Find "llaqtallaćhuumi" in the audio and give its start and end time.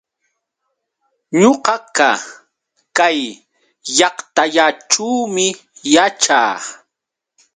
3.95-5.47